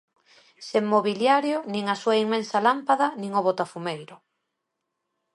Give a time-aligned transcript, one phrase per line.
[0.69, 4.15] Sen mobiliario nin a súa inmensa lámpada nin o botafumeiro.